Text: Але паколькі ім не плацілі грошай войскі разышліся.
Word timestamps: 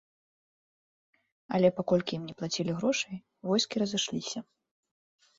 Але 1.57 1.67
паколькі 1.79 2.17
ім 2.17 2.23
не 2.29 2.35
плацілі 2.39 2.71
грошай 2.77 3.15
войскі 3.49 3.75
разышліся. 3.83 4.39